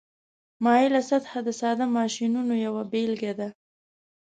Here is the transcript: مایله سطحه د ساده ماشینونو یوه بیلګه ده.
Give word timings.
مایله 0.63 1.01
سطحه 1.09 1.39
د 1.43 1.49
ساده 1.59 1.85
ماشینونو 1.97 2.53
یوه 2.65 2.83
بیلګه 2.91 3.33
ده. 3.39 3.49